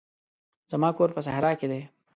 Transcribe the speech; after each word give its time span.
زما 0.71 0.89
کور 0.97 1.09
په 1.15 1.21
صحرا 1.27 1.51
کښي 1.59 1.67
دی. 1.71 1.81